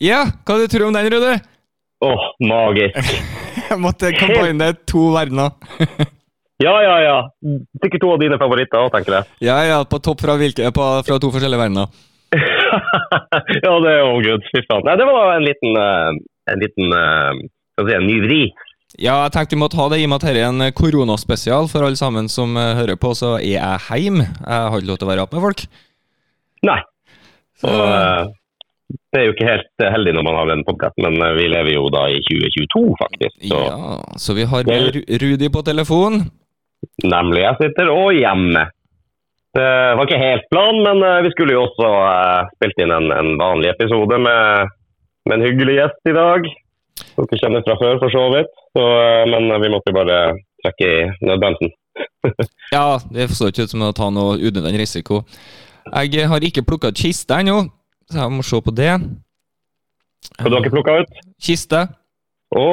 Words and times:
Ja, 0.00 0.22
hva 0.48 0.56
du 0.56 0.64
tror 0.70 0.86
du 0.86 0.88
om 0.88 0.94
den, 0.96 1.10
Rudi? 1.12 1.34
Åh, 2.00 2.22
magisk. 2.48 3.10
Jeg 3.70 3.76
måtte 3.82 4.12
combine 4.16 4.72
to 4.88 5.10
verdener. 5.16 5.52
Ja, 6.60 6.74
ja, 6.84 6.96
ja. 7.00 7.18
Sikkert 7.80 8.02
to 8.02 8.10
av 8.12 8.18
dine 8.20 8.36
favoritter 8.36 8.82
òg, 8.82 8.90
tenker 8.92 9.14
jeg. 9.14 9.28
Ja, 9.46 9.54
ja, 9.64 9.78
på 9.88 9.96
topp 10.04 10.20
fra, 10.20 10.34
hvilke, 10.36 10.66
på, 10.76 10.88
fra 11.06 11.16
to 11.16 11.30
forskjellige 11.32 11.56
verdener. 11.56 11.86
ja, 13.64 13.70
det 13.80 13.94
er 13.94 14.02
jo 14.02 14.18
good. 14.26 14.44
Fy 14.52 14.60
faen. 14.66 14.84
Nei, 14.84 14.96
det 15.00 15.06
var 15.08 15.32
en 15.38 15.46
liten, 15.46 15.78
eh, 15.80 16.18
en 16.52 16.60
liten 16.60 16.92
eh, 16.98 17.40
skal 17.72 17.86
vi 17.88 17.94
si, 17.94 17.96
en 17.96 18.04
ny 18.10 18.18
vri. 18.26 18.40
Ja, 18.98 19.14
jeg 19.22 19.32
tenkte 19.32 19.56
vi 19.56 19.62
måtte 19.62 19.80
ha 19.80 19.86
det 19.88 20.02
i 20.02 20.04
og 20.04 20.12
med 20.12 20.20
at 20.20 20.26
dette 20.28 20.42
er 20.42 20.50
en 20.50 20.76
koronaspesial 20.76 21.70
for 21.72 21.86
alle 21.86 21.96
sammen 21.96 22.28
som 22.28 22.52
eh, 22.60 22.74
hører 22.82 23.00
på. 23.00 23.14
Så 23.16 23.38
er 23.38 23.54
jeg 23.54 24.04
hjemme. 24.04 24.28
Jeg 24.28 24.68
har 24.74 24.76
ikke 24.76 24.92
lov 24.92 25.00
til 25.00 25.08
å 25.08 25.12
være 25.14 25.24
oppe 25.24 25.40
med 25.40 25.46
folk. 25.48 25.64
Nei. 26.68 26.80
Så, 27.64 27.72
eh, 27.72 28.28
det 29.12 29.20
er 29.20 29.24
jo 29.26 29.32
ikke 29.34 29.46
helt 29.50 29.84
heldig 29.94 30.12
når 30.16 30.24
man 30.28 30.36
har 30.38 30.50
den 30.52 30.64
podkasten, 30.66 31.06
men 31.06 31.16
eh, 31.26 31.34
vi 31.38 31.46
lever 31.50 31.72
jo 31.74 31.88
da 31.92 32.04
i 32.12 32.20
2022, 32.26 32.82
faktisk. 33.00 33.36
Så 33.50 33.62
Ja, 33.66 33.96
så 34.22 34.34
vi 34.38 34.44
har 34.52 34.64
med 34.68 34.94
Ru- 34.94 35.06
Rudi 35.24 35.48
på 35.50 35.62
telefon. 35.66 36.20
nemlig, 37.04 37.42
jeg 37.42 37.56
sitter 37.62 37.90
og 37.92 38.12
hjemme. 38.14 38.66
Det 39.50 39.66
var 39.98 40.06
ikke 40.06 40.20
helt 40.22 40.44
planen, 40.52 40.82
men 40.86 41.02
eh, 41.02 41.22
vi 41.26 41.30
skulle 41.34 41.56
jo 41.56 41.64
også 41.66 41.88
eh, 42.06 42.50
spilt 42.54 42.78
inn 42.84 42.92
en, 42.94 43.08
en 43.10 43.32
vanlig 43.40 43.72
episode 43.72 44.18
med, 44.22 44.70
med 45.26 45.34
en 45.40 45.46
hyggelig 45.48 45.74
gjest 45.80 46.12
i 46.12 46.14
dag. 46.14 46.46
Som 47.16 47.26
dere 47.26 47.40
kjenner 47.42 47.64
fra 47.66 47.74
før, 47.80 47.98
for 47.98 48.12
så 48.14 48.22
vidt. 48.36 48.52
Så, 48.76 48.84
eh, 49.02 49.24
men 49.32 49.50
vi 49.64 49.72
måtte 49.74 49.94
bare 49.96 50.20
trekke 50.62 50.90
i 50.94 51.26
nødbremsen. 51.26 51.74
Ja, 52.70 53.00
det 53.10 53.26
så 53.34 53.48
ikke 53.50 53.64
ut 53.66 53.72
som 53.72 53.82
å 53.82 53.90
ta 53.96 54.06
noe 54.14 54.36
unødvendig 54.38 54.84
risiko. 54.84 55.24
Jeg 55.90 56.28
har 56.30 56.44
ikke 56.46 56.62
plukka 56.62 56.92
ut 56.92 57.00
kiste 57.02 57.34
ennå, 57.42 57.64
så 58.10 58.18
jeg 58.24 58.34
må 58.36 58.44
se 58.46 58.60
på 58.66 58.74
det. 58.74 58.90
Har 60.40 60.50
du 60.52 60.56
ikke 60.60 60.72
plukka 60.74 60.98
ut? 61.02 61.18
Kiste? 61.42 61.84
Å, 62.56 62.64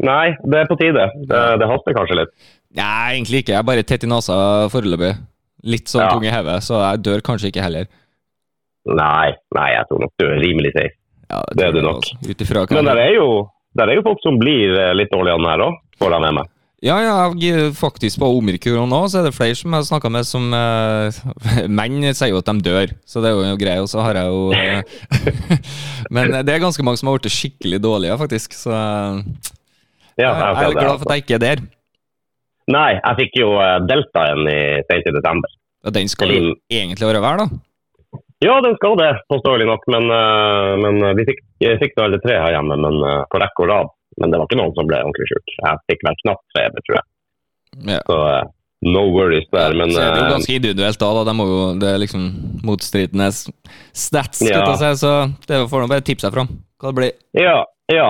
nei, 0.00 0.30
det 0.48 0.62
er 0.62 0.68
på 0.70 0.76
tide. 0.80 1.06
Det, 1.28 1.40
det 1.60 1.68
haster 1.68 1.96
kanskje 1.96 2.16
litt. 2.22 2.32
Nei, 2.76 3.16
egentlig 3.16 3.42
ikke. 3.44 3.52
Jeg 3.54 3.60
er 3.60 3.68
bare 3.68 3.84
tett 3.88 4.04
i 4.06 4.10
nesa 4.10 4.36
foreløpig. 4.72 5.12
Litt 5.66 5.90
sånn 5.90 6.04
Ja. 6.04 6.10
tung 6.12 6.24
i 6.24 6.32
hodet, 6.32 6.60
så 6.64 6.78
jeg 6.82 7.02
dør 7.04 7.22
kanskje 7.26 7.50
ikke 7.50 7.64
heller. 7.64 7.86
Nei, 8.86 9.32
nei, 9.56 9.68
jeg 9.74 9.88
tror 9.88 10.02
nok 10.04 10.12
du 10.20 10.24
er 10.28 10.38
rimelig 10.40 10.72
safe. 10.76 10.94
Ja, 11.30 11.40
Det 11.58 11.64
er 11.66 11.72
du 11.74 11.80
nok. 11.82 12.04
hva 12.22 12.66
Men 12.76 12.84
der 12.86 13.00
er 13.02 13.12
jo, 13.16 13.28
der 13.74 13.88
er 13.90 13.94
jo 13.98 14.02
folk 14.06 14.20
som 14.22 14.38
blir 14.38 14.76
eh, 14.78 14.92
litt 14.94 15.10
dårligere 15.10 15.40
enn 15.40 15.48
her 15.50 15.64
òg, 15.66 15.78
får 15.98 16.12
jeg 16.14 16.20
med 16.22 16.34
meg. 16.38 16.50
Ja, 16.84 16.98
ja, 17.00 17.12
jeg, 17.40 17.70
faktisk 17.72 18.18
på 18.20 18.28
omikron 18.36 18.90
nå, 18.92 18.98
så 19.08 19.22
er 19.22 19.30
det 19.30 19.36
flere 19.36 19.56
som 19.56 19.72
jeg 19.72 19.80
har 19.80 19.86
snakka 19.88 20.10
med 20.12 20.26
som 20.28 20.50
eh, 20.52 21.20
Menn 21.78 22.04
sier 22.10 22.34
jo 22.34 22.42
at 22.42 22.50
de 22.50 22.60
dør, 22.66 22.92
så 23.08 23.22
det 23.24 23.30
er 23.30 23.38
jo 23.48 23.54
greit. 23.62 23.80
Og 23.80 23.88
så 23.88 24.04
har 24.04 24.18
jeg 24.20 24.28
jo 24.28 24.50
eh, 24.52 24.82
Men 26.14 26.36
det 26.44 26.52
er 26.52 26.60
ganske 26.60 26.84
mange 26.84 27.00
som 27.00 27.08
har 27.08 27.16
blitt 27.16 27.32
skikkelig 27.32 27.80
dårlige, 27.80 28.18
faktisk. 28.20 28.58
Så 28.58 28.74
eh, 28.76 29.22
Ja, 30.20 30.34
jeg 30.34 30.52
jeg 30.60 30.68
er 30.68 30.76
glad 30.76 30.84
for 30.84 30.92
altså. 30.92 31.08
at 31.08 31.16
jeg 31.16 31.24
ikke 31.24 31.38
er 31.38 31.44
der. 31.46 31.64
Nei, 32.76 32.90
jeg 32.98 33.18
fikk 33.22 33.40
jo 33.40 33.50
deltaen 33.88 34.48
i 34.50 34.60
sent 34.90 35.08
i 35.08 35.16
desember. 35.16 35.58
Og 35.86 35.94
den 35.94 36.08
skal 36.12 36.32
jo 36.34 36.54
egentlig 36.72 37.08
være 37.08 37.20
hver, 37.22 37.44
da. 37.44 38.20
Ja, 38.44 38.56
den 38.60 38.74
skal 38.76 38.98
det, 39.00 39.12
påståelig 39.32 39.68
nok. 39.70 39.84
Men, 39.94 40.10
men 40.82 41.04
vi 41.16 41.28
fikk, 41.28 41.44
jeg 41.62 41.78
fikk 41.80 41.94
det 41.94 42.04
alle 42.04 42.18
tre 42.24 42.40
her 42.42 42.56
hjemme, 42.56 42.76
men 42.82 42.98
på 43.30 43.40
rekke 43.40 43.64
og 43.64 43.70
rad. 43.70 43.92
Men 44.20 44.32
det 44.32 44.38
var 44.40 44.48
ikke 44.48 44.58
noen 44.60 44.74
som 44.76 44.88
ble 44.88 45.00
ordentlig 45.04 45.26
sjuk. 45.30 45.54
Jeg 45.60 45.80
fikk 45.92 46.04
vel 46.06 46.18
knapt 46.24 46.44
feber, 46.56 46.84
tror 46.86 46.98
jeg. 46.98 47.06
Ja. 47.92 47.98
Så 48.08 48.16
eh, 48.32 48.44
no 48.88 49.02
worries 49.12 49.48
der. 49.52 49.74
Men 49.76 49.92
så 49.92 50.00
er 50.00 50.14
det 50.14 50.20
jo 50.22 50.26
eh, 50.26 50.32
ganske 50.36 50.56
individuelt 50.56 51.00
da, 51.02 51.10
da. 51.18 51.24
De 51.28 51.34
må 51.36 51.46
jo, 51.50 51.58
det 51.82 51.90
er 51.92 52.00
liksom 52.00 52.24
motstridende 52.66 53.28
stats, 53.34 54.40
skal 54.40 54.52
Ja. 54.64 54.76
si, 54.80 54.92
så 55.04 55.12
det 55.48 55.60
får 55.72 55.84
nå 55.84 55.90
bare 55.92 56.06
tipse 56.06 56.26
seg 56.28 56.34
fram. 56.38 56.48
Hva 56.80 56.92
det 56.92 56.98
blir. 57.00 57.14
ja, 57.36 57.60
ja. 57.92 58.08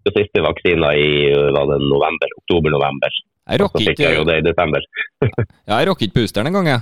Tok 0.00 0.14
siste 0.16 0.40
vaksina 0.40 0.94
i 0.96 1.08
var 1.52 1.66
det 1.68 1.76
november, 1.84 2.30
oktober-november. 2.40 3.16
Jeg 3.50 3.58
Så 3.58 3.64
rocker 3.66 3.82
fikk 3.84 3.98
jeg 4.00 4.16
jo 4.16 4.22
det 4.24 4.36
i 4.40 4.44
desember. 4.46 4.84
ja, 5.68 5.74
jeg 5.76 5.88
rocker 5.90 6.06
ikke 6.06 6.16
boosteren 6.22 6.48
engang, 6.48 6.70
jeg. 6.70 6.80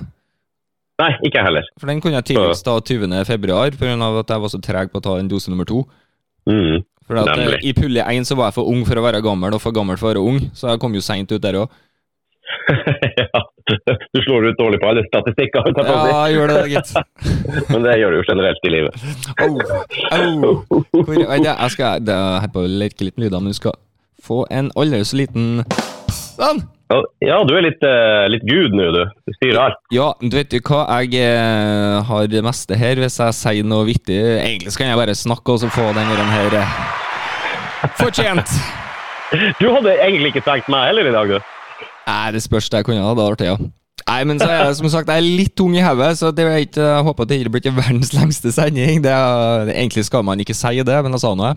Nei, 1.03 1.09
ikke 1.27 1.39
jeg 1.41 1.47
heller. 1.49 1.67
For 1.79 1.91
den 1.91 2.01
kunne 2.03 2.19
jeg 2.21 2.29
tidligst 2.31 2.65
ta 2.67 2.75
20. 2.79 3.15
februar, 3.27 3.71
pga. 3.75 3.97
at 4.23 4.31
jeg 4.35 4.43
var 4.45 4.53
så 4.55 4.61
treg 4.63 4.93
på 4.93 4.99
å 5.01 5.05
ta 5.05 5.17
den 5.19 5.31
dose 5.31 5.51
nummer 5.51 5.67
to. 5.67 5.83
Mm. 6.51 6.83
For 7.09 7.17
at, 7.17 7.29
eh, 7.33 7.41
Nemlig. 7.41 7.61
I 7.65 7.75
pulje 7.77 8.05
1 8.05 8.29
så 8.29 8.37
var 8.37 8.51
jeg 8.51 8.59
for 8.61 8.69
ung 8.69 8.85
for 8.87 9.01
å 9.01 9.05
være 9.05 9.25
gammel, 9.25 9.57
og 9.57 9.63
for 9.65 9.75
gammel 9.75 9.97
for 10.01 10.11
å 10.11 10.13
være 10.13 10.25
ung, 10.31 10.41
så 10.55 10.75
jeg 10.75 10.83
kom 10.83 10.97
jo 10.97 11.05
seint 11.05 11.33
ut 11.33 11.43
der 11.43 11.63
òg. 11.63 11.77
ja, 13.21 13.41
du 14.13 14.21
slår 14.25 14.51
ut 14.51 14.61
dårlig 14.61 14.81
på 14.81 14.89
alle 14.91 15.05
statistikker. 15.09 15.69
Ja, 15.73 15.97
jeg 16.29 16.37
gjør 16.37 16.53
det, 16.53 16.63
gitt. 16.73 16.95
men 17.73 17.85
det 17.85 17.99
gjør 18.01 18.15
du 18.15 18.21
jo 18.21 18.25
generelt 18.29 18.65
i 18.69 18.73
livet. 18.77 19.05
Au, 19.41 19.51
au. 20.13 20.81
Hvor, 20.93 21.13
jeg 21.17 21.75
skal 21.75 22.05
det 22.05 22.17
er 22.17 22.41
her 22.45 22.53
på 22.53 22.65
å 22.65 22.73
leke 22.85 23.09
litt 23.09 23.17
med 23.17 23.29
lyder, 23.29 23.45
men 23.45 23.57
du 23.57 23.61
skal 23.61 23.77
få 24.25 24.45
en 24.53 24.73
aldri 24.77 25.05
så 25.07 25.21
liten 25.21 25.63
Sånn! 26.09 26.61
Ja, 27.21 27.43
du 27.45 27.51
er 27.59 27.67
litt, 27.67 27.83
eh, 27.85 28.25
litt 28.33 28.45
gud 28.49 28.73
nå, 28.73 28.87
du. 28.95 29.03
Du 29.29 29.35
styrer 29.37 29.59
alt. 29.67 29.81
Ja, 29.93 30.07
du 30.23 30.33
vet 30.33 30.55
jo 30.57 30.63
hva, 30.65 30.87
jeg 31.03 31.21
eh, 31.21 31.99
har 32.09 32.31
det 32.33 32.45
meste 32.47 32.79
her 32.81 33.03
hvis 33.03 33.19
jeg 33.21 33.37
sier 33.37 33.69
noe 33.69 33.85
vittig. 33.91 34.17
Egentlig 34.39 34.73
kan 34.79 34.95
jeg 34.95 35.03
bare 35.03 35.19
snakke 35.19 35.59
og 35.59 35.61
så 35.65 35.73
få 35.75 35.91
den 35.93 36.09
her 36.33 36.88
fortjent. 37.99 38.53
Du 39.61 39.69
hadde 39.75 39.93
egentlig 39.99 40.33
ikke 40.33 40.45
trengt 40.47 40.71
meg 40.73 40.89
heller 40.89 41.09
i 41.09 41.15
dag, 41.15 41.35
du. 41.35 41.85
Nei, 42.09 42.31
det 42.33 42.41
spørs 42.45 42.71
jeg 42.73 42.87
kunne 42.87 43.03
ha. 43.05 43.13
Det 43.13 43.21
hadde 43.21 43.35
vært 43.35 43.45
ja. 43.45 43.57
Nei, 44.09 44.23
men 44.25 44.39
så 44.41 44.49
er 44.49 44.63
jeg 44.71 44.79
som 44.79 44.89
sagt 44.93 45.11
jeg 45.13 45.21
er 45.21 45.27
litt 45.41 45.53
tung 45.59 45.75
i 45.77 45.83
hodet, 45.85 46.15
så 46.17 46.31
det 46.33 46.47
er 46.49 46.63
ikke, 46.65 46.81
jeg 46.81 47.05
håper 47.05 47.27
at 47.27 47.31
det 47.31 47.41
ikke 47.43 47.53
blir 47.59 47.75
verdens 47.77 48.15
lengste 48.17 48.53
sending. 48.55 49.03
Det 49.05 49.13
er, 49.13 49.73
egentlig 49.75 50.07
skal 50.09 50.25
man 50.25 50.41
ikke 50.41 50.57
si 50.57 50.79
det, 50.81 51.01
men 51.05 51.17
jeg 51.17 51.25
sa 51.25 51.35
noe. 51.37 51.53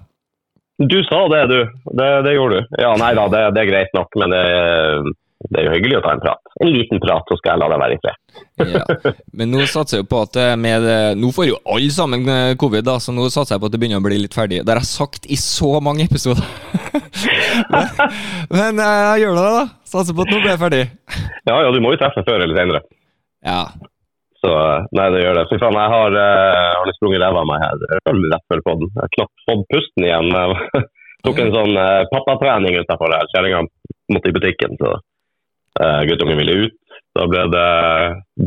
Du 0.82 0.98
sa 1.06 1.22
det, 1.32 1.42
du. 1.52 1.60
Det, 1.96 2.10
det 2.26 2.36
gjorde 2.36 2.60
du. 2.60 2.78
Ja, 2.82 2.92
nei 3.00 3.12
da, 3.16 3.28
det, 3.32 3.44
det 3.56 3.64
er 3.64 3.70
greit 3.70 3.96
nok, 3.96 4.18
men 4.20 4.34
det, 4.34 4.44
det 5.50 5.60
er 5.60 5.68
jo 5.68 5.74
hyggelig 5.74 5.98
å 5.98 6.04
ta 6.06 6.14
en 6.16 6.22
prat. 6.22 6.52
En 6.62 6.70
liten 6.70 7.02
prat, 7.02 7.26
så 7.28 7.38
skal 7.40 7.56
jeg 7.56 7.62
la 7.62 7.70
deg 7.72 7.82
være 7.82 7.96
i 7.96 8.02
fred. 8.04 8.18
Ja. 8.72 9.14
Men 9.40 9.52
nå 9.54 9.66
satser 9.70 10.02
jeg 10.02 10.10
på 10.12 10.22
at 10.24 10.38
eh, 10.40 10.54
med, 10.60 10.86
eh, 10.88 11.12
Nå 11.20 11.32
får 11.36 11.48
jo 11.50 11.58
alle 11.66 11.92
sammen 11.92 12.28
eh, 12.30 12.54
covid, 12.62 12.86
da, 12.88 12.98
så 13.02 13.14
nå 13.16 13.26
satser 13.34 13.56
jeg 13.56 13.64
på 13.64 13.72
at 13.72 13.76
det 13.76 13.82
begynner 13.82 14.02
å 14.02 14.06
bli 14.06 14.20
litt 14.22 14.38
ferdig. 14.38 14.62
Det 14.62 14.72
har 14.74 14.82
jeg 14.84 14.92
sagt 14.92 15.28
i 15.28 15.40
så 15.40 15.74
mange 15.84 16.06
episoder. 16.06 16.46
men 18.54 18.62
men 18.72 18.84
jeg 18.84 19.24
gjør 19.26 19.40
det, 19.40 19.48
da. 19.58 19.64
Satser 19.92 20.16
på 20.16 20.28
at 20.28 20.32
nå 20.32 20.40
blir 20.40 20.54
jeg 20.54 20.62
ferdig. 20.62 20.84
Ja, 21.50 21.58
ja, 21.58 21.72
du 21.74 21.82
må 21.84 21.96
jo 21.96 22.02
treffe 22.04 22.24
før 22.28 22.46
eller 22.46 22.58
senere. 22.58 22.84
Ja. 23.46 23.64
Så 24.42 24.52
nei, 24.98 25.10
det 25.14 25.22
gjør 25.22 25.38
det. 25.38 25.46
Fy 25.52 25.60
faen, 25.62 25.78
jeg 25.78 25.94
har, 25.94 26.16
uh, 26.18 26.80
har 26.80 26.96
sprunget 26.98 27.22
ræva 27.22 27.44
av 27.44 27.50
meg 27.50 27.62
her 27.62 27.84
rett 27.92 28.48
før. 28.50 28.64
Jeg 28.64 28.90
har 28.98 29.14
knapt 29.18 29.46
fått 29.50 29.68
pusten 29.74 30.08
igjen. 30.08 30.32
Jeg 30.34 30.86
tok 31.28 31.42
en 31.44 31.54
sånn 31.54 31.78
uh, 31.78 32.08
pappatrening 32.14 32.80
utafor 32.82 33.14
her. 33.14 33.30
Kjerringa 33.34 33.62
måtte 34.16 34.32
i 34.32 34.36
butikken, 34.38 34.80
så 34.82 34.96
uh, 35.80 36.02
guttungen 36.10 36.40
ville 36.42 36.58
ut. 36.66 36.78
Da 37.16 37.26
ble 37.28 37.44
det 37.52 37.70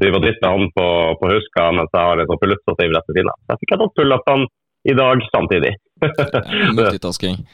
drive 0.00 0.20
og 0.20 0.24
med 0.24 0.44
han 0.44 0.70
på, 0.72 0.86
på 1.20 1.32
huska 1.34 1.66
mens 1.76 1.92
jeg 1.92 2.08
har 2.08 2.20
en 2.20 2.30
sånn 2.30 2.40
pull-up-stativ 2.40 2.94
rett 2.94 3.10
ved 3.10 3.18
siden 3.18 3.32
av. 3.32 3.40
Så 3.40 3.52
jeg 3.52 3.62
fikk 3.62 3.74
tatt 3.74 3.98
pull-upene 4.00 4.48
i 4.88 4.96
dag 4.96 5.26
samtidig. 5.32 5.74
Multitasking. 6.78 7.44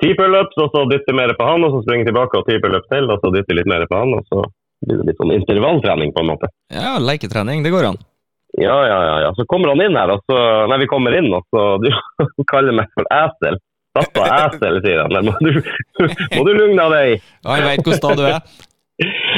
Ti 0.00 0.14
pullups, 0.16 0.56
og 0.56 0.72
så 0.72 0.84
dytte 0.88 1.12
mer 1.16 1.34
på 1.36 1.44
han, 1.44 1.64
og 1.66 1.74
så 1.74 1.82
springe 1.84 2.08
tilbake 2.08 2.40
og 2.40 2.46
ti 2.48 2.56
pullups 2.62 2.88
til, 2.92 3.08
og 3.12 3.20
så 3.20 3.32
dytte 3.34 3.56
litt 3.56 3.68
mer 3.68 3.84
på 3.88 3.98
han, 4.00 4.14
og 4.16 4.24
så 4.32 4.44
blir 4.86 5.00
det 5.00 5.10
litt 5.10 5.20
sånn 5.20 5.34
intervalltrening 5.36 6.12
på 6.16 6.24
en 6.24 6.30
måte. 6.32 6.50
Ja, 6.72 6.96
leketrening. 7.00 7.64
Det 7.64 7.72
går 7.74 7.90
an. 7.92 8.00
Ja, 8.56 8.76
ja, 8.88 8.98
ja, 9.04 9.16
ja. 9.26 9.30
Så 9.36 9.44
kommer 9.44 9.74
han 9.74 9.82
inn 9.84 9.96
her, 9.98 10.14
og 10.14 10.24
så 10.24 10.36
Nei, 10.70 10.80
vi 10.80 10.88
kommer 10.88 11.16
inn, 11.16 11.28
og 11.36 11.44
så 11.52 11.76
Du 12.38 12.44
kaller 12.48 12.76
meg 12.76 12.88
for 12.96 13.08
esel. 13.12 13.60
Pappa 13.96 14.28
esel, 14.46 14.80
sier 14.84 15.02
han. 15.04 15.28
Må 15.28 15.36
du, 15.44 15.60
må 16.36 16.46
du 16.48 16.52
lugne 16.56 16.88
deg? 16.92 17.26
Ja, 17.44 17.58
jeg 17.58 17.68
veit 17.68 17.88
hvor 17.88 18.00
sta 18.00 18.16
du 18.16 18.24
er. 18.28 18.40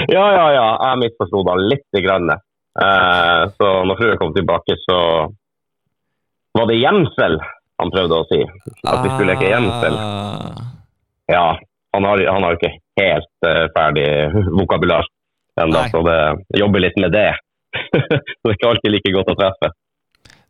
Ja, 0.08 0.26
ja, 0.34 0.46
ja. 0.54 0.66
Jeg 0.90 1.00
misforsto 1.02 1.42
da 1.46 1.56
lite 1.58 2.02
grann. 2.04 2.30
Eh, 2.30 3.42
så 3.58 3.70
når 3.84 3.98
frua 3.98 4.18
kom 4.20 4.34
tilbake, 4.34 4.76
så 4.84 4.98
var 6.58 6.68
det 6.70 6.78
gjemsel 6.78 7.38
han 7.78 7.92
prøvde 7.94 8.20
å 8.20 8.26
si. 8.30 8.40
At 8.86 9.02
vi 9.04 9.10
skulle 9.12 9.34
leke 9.34 9.50
gjemsel. 9.50 9.98
Ah. 9.98 10.62
Ja, 11.30 11.48
han 11.94 12.06
har, 12.08 12.22
han 12.26 12.46
har 12.46 12.56
ikke 12.56 12.72
helt 12.98 13.46
uh, 13.46 13.66
ferdig 13.74 14.08
vokabular 14.50 15.06
ennå, 15.60 15.84
så 15.92 16.02
det 16.06 16.18
jobber 16.58 16.82
litt 16.82 16.98
med 16.98 17.14
det. 17.14 17.30
så 17.92 18.48
det 18.48 18.54
er 18.54 18.56
ikke 18.56 18.72
alltid 18.72 18.94
like 18.94 19.12
godt 19.14 19.32
å 19.34 19.36
treffe. 19.38 19.70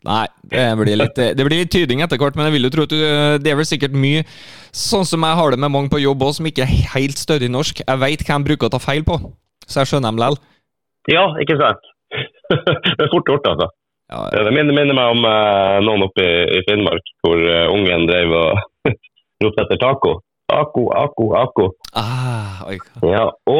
Nei, 0.07 0.27
det 0.47 0.63
blir, 0.79 0.95
litt, 0.95 1.17
det 1.19 1.43
blir 1.43 1.59
litt 1.59 1.73
tyding 1.75 2.05
etter 2.05 2.21
hvert, 2.21 2.37
men 2.39 2.47
jeg 2.47 2.55
vil 2.55 2.69
jo 2.69 2.71
tro 2.71 2.85
at 2.87 2.93
du, 2.93 3.01
det 3.43 3.51
er 3.51 3.59
vel 3.59 3.67
sikkert 3.67 3.97
mye 3.99 4.23
sånn 4.71 5.07
som 5.09 5.25
jeg 5.27 5.39
har 5.41 5.51
det 5.51 5.59
med 5.59 5.73
mange 5.75 5.91
på 5.91 5.99
jobb 5.99 6.23
også, 6.23 6.39
som 6.39 6.49
ikke 6.51 6.63
er 6.63 6.93
helt 6.95 7.19
stødig 7.19 7.51
norsk. 7.51 7.83
Jeg 7.83 8.03
veit 8.05 8.23
hva 8.23 8.39
de 8.39 8.47
bruker 8.47 8.69
å 8.69 8.75
ta 8.77 8.81
feil 8.83 9.03
på, 9.09 9.19
så 9.67 9.83
jeg 9.83 9.91
skjønner 9.91 10.13
dem 10.13 10.23
likevel. 10.23 10.39
Ja, 11.11 11.25
ikke 11.43 11.59
sant? 11.59 11.91
det 12.95 13.05
er 13.05 13.11
fort 13.11 13.29
gjort, 13.29 13.51
altså. 13.51 13.69
Ja, 14.09 14.23
Det 14.33 14.55
minner, 14.55 14.73
minner 14.73 14.97
meg 14.97 15.11
om 15.13 15.27
eh, 15.29 15.79
noen 15.85 16.07
oppe 16.07 16.25
i, 16.25 16.37
i 16.57 16.63
Finnmark 16.65 17.11
hvor 17.21 17.37
uh, 17.37 17.67
ungen 17.75 18.07
drev 18.09 18.33
og 18.39 18.95
ropte 19.45 19.67
etter 19.67 19.81
taco. 19.83 20.15
Taco, 20.49 20.87
ako, 20.97 21.27
ako. 21.37 21.67
ah, 22.01 22.63
oi. 22.71 22.79
Ja, 23.05 23.27
å, 23.29 23.59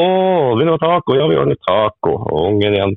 vil 0.57 0.71
du 0.71 0.73
ha 0.73 0.79
taco? 0.81 1.19
Ja, 1.19 1.27
vi 1.29 1.37
ordner 1.37 1.59
taco. 1.67 2.15
Og 2.31 2.47
ungen 2.55 2.79
igjen. 2.79 2.97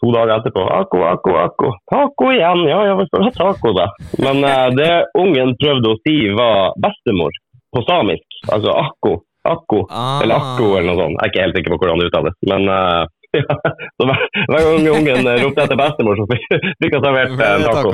To 0.00 0.10
dager 0.14 0.34
etterpå 0.38 0.62
Akko, 0.78 1.00
akko, 1.12 1.32
akko. 1.42 1.70
Taco 1.90 2.30
igjen! 2.34 2.64
Ja, 2.70 2.80
ja, 2.86 2.94
vi 3.00 3.06
skal 3.08 3.24
ha 3.26 3.30
taco, 3.34 3.72
da. 3.76 3.86
Men 4.22 4.44
eh, 4.46 4.66
det 4.78 4.90
ungen 5.18 5.54
prøvde 5.60 5.90
å 5.94 5.98
si, 6.06 6.16
var 6.38 6.74
bestemor 6.84 7.34
på 7.74 7.82
samisk. 7.88 8.26
Altså 8.54 8.72
akko, 8.78 9.12
akko, 9.48 9.84
Ah. 9.90 10.20
eller 10.22 10.38
akko, 10.38 10.68
eller 10.78 10.88
noe 10.92 11.00
sånt. 11.02 11.16
Jeg 11.18 11.24
er 11.26 11.32
ikke 11.32 11.44
helt 11.46 11.56
sikker 11.58 11.74
på 11.74 11.80
hvordan 11.82 12.02
det 12.02 12.10
uttales. 12.12 12.36
Men 12.52 12.68
eh, 12.76 13.02
ja, 13.42 13.56
så 14.00 14.06
hver, 14.08 14.22
hver 14.48 14.62
gang 14.64 14.86
ungen 14.94 15.26
eh, 15.28 15.40
ropte 15.42 15.64
etter 15.66 15.76
bestemor, 15.82 16.16
så 16.16 16.28
fikk 16.30 16.94
han 16.96 17.04
servert 17.04 17.34
eh, 17.34 17.50
en 17.56 17.66
taco. 17.66 17.90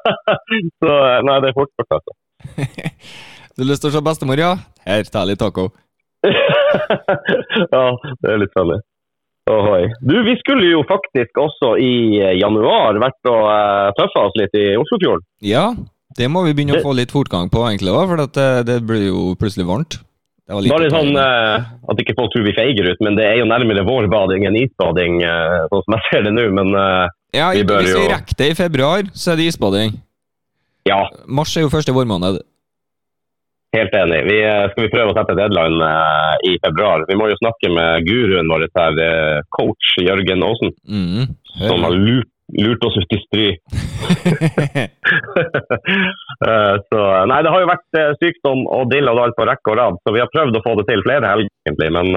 så 0.84 0.90
eh, 0.98 1.20
nei, 1.30 1.38
det 1.44 1.52
er 1.52 1.56
fort 1.56 1.72
gjort, 1.78 1.96
altså. 2.00 2.18
Du 3.54 3.62
har 3.62 3.68
lyst 3.70 3.84
til 3.86 3.92
å 3.92 3.94
se 3.94 4.02
bestemor, 4.04 4.40
ja? 4.42 4.50
Her, 4.84 5.06
ta 5.14 5.22
litt 5.30 5.38
taco. 5.40 5.68
ja, 6.24 7.84
det 8.20 8.30
er 8.34 8.40
litt 8.42 8.52
funny. 8.56 8.80
Ohoi. 9.50 9.90
Du, 10.00 10.14
vi 10.24 10.36
skulle 10.40 10.70
jo 10.70 10.80
faktisk 10.88 11.36
også 11.36 11.74
i 11.76 12.16
eh, 12.16 12.36
januar 12.40 12.96
vært 13.02 13.28
og 13.28 13.42
uh, 13.44 13.90
tøffa 13.98 14.22
oss 14.30 14.38
litt 14.40 14.56
i 14.56 14.70
Oslofjorden. 14.80 15.26
Ja, 15.44 15.66
det 16.16 16.30
må 16.32 16.46
vi 16.46 16.54
begynne 16.56 16.78
å 16.78 16.84
få 16.84 16.94
litt 16.96 17.12
fortgang 17.12 17.50
på, 17.52 17.60
egentlig 17.68 17.92
òg, 17.92 18.06
for 18.08 18.22
det, 18.24 18.48
det 18.70 18.78
blir 18.88 19.10
jo 19.10 19.34
plutselig 19.36 19.68
varmt. 19.68 19.98
Det 20.44 20.56
var 20.56 20.64
litt 20.64 20.72
Bare 20.72 20.88
sånn 20.92 21.12
eh, 21.20 21.68
at 21.92 22.00
ikke 22.00 22.16
folk 22.16 22.32
tror 22.32 22.46
vi 22.48 22.56
feiger 22.56 22.88
ut, 22.88 23.04
men 23.04 23.20
det 23.20 23.28
er 23.28 23.38
jo 23.42 23.48
nærmere 23.48 23.84
vårbading 23.84 24.48
enn 24.48 24.56
isbading, 24.60 25.20
uh, 25.28 25.68
sånn 25.72 25.84
som 25.84 25.98
jeg 25.98 26.08
ser 26.08 26.26
det 26.28 26.34
nå. 26.38 26.48
Men 26.56 26.72
uh, 26.76 27.12
Ja, 27.36 27.52
vi 27.52 27.68
bør 27.68 27.84
Hvis 27.84 28.00
vi 28.00 28.08
rekker 28.14 28.40
det 28.40 28.50
i 28.54 28.58
februar, 28.58 29.12
så 29.12 29.34
er 29.34 29.40
det 29.40 29.50
isbading. 29.52 29.96
ja, 30.88 31.02
Mars 31.28 31.52
er 31.56 31.64
jo 31.64 31.72
første 31.72 31.92
vårmåned. 31.96 32.40
Helt 33.74 33.94
enig. 33.98 34.20
Vi, 34.28 34.36
eh, 34.44 34.66
skal 34.72 34.84
vi 34.86 34.92
prøve 34.92 35.12
å 35.12 35.16
sette 35.16 35.36
deadline 35.38 35.80
eh, 35.86 36.34
i 36.50 36.52
februar? 36.64 37.04
Vi 37.08 37.16
må 37.18 37.28
jo 37.30 37.40
snakke 37.40 37.70
med 37.74 38.06
guruen 38.08 38.50
vår, 38.52 38.66
her, 38.78 39.00
eh, 39.06 39.40
coach 39.56 39.96
Jørgen 40.02 40.44
Aasen, 40.46 40.72
Mm. 40.88 41.26
som 41.68 41.82
har 41.86 41.94
lurt, 41.94 42.30
lurt 42.58 42.84
oss 42.86 42.98
ut 43.00 43.14
i 43.16 43.20
stry. 43.24 43.48
Så, 46.90 47.00
nei, 47.30 47.40
det 47.42 47.52
har 47.52 47.60
jo 47.62 47.70
vært 47.70 48.00
sykdom 48.20 48.64
og 48.66 48.90
dill 48.92 49.08
og 49.10 49.18
dall 49.20 49.34
på 49.36 49.46
rekke 49.48 49.72
og 49.72 49.78
rad, 49.78 50.00
så 50.02 50.14
vi 50.14 50.22
har 50.22 50.32
prøvd 50.32 50.58
å 50.58 50.64
få 50.64 50.74
det 50.80 50.86
til 50.90 51.04
flere 51.06 51.30
helger, 51.30 51.52
egentlig, 51.66 51.90
men, 51.94 52.08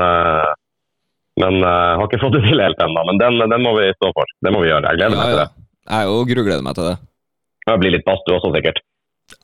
men 1.42 1.54
har 1.64 2.04
ikke 2.08 2.22
fått 2.24 2.36
det 2.38 2.44
til 2.48 2.60
helt 2.64 2.82
ennå. 2.84 3.06
Men 3.12 3.22
den, 3.22 3.40
den 3.54 3.64
må 3.64 3.76
vi 3.78 3.88
stå 3.96 4.12
for. 4.18 4.26
Det 4.44 4.52
må 4.54 4.64
vi 4.64 4.72
gjøre. 4.72 4.90
Jeg 4.90 5.00
gleder 5.00 5.18
meg 5.20 5.32
til 5.32 5.42
det. 5.44 5.50
Jeg 5.88 6.12
òg 6.12 6.24
grugleder 6.34 6.66
meg 6.66 6.78
til 6.78 6.90
det. 6.90 6.98
Det 7.68 7.80
blir 7.82 7.94
litt 7.96 8.08
badstue 8.08 8.38
også, 8.40 8.52
sikkert. 8.56 8.82